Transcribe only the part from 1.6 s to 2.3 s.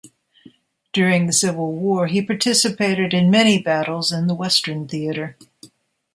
War, he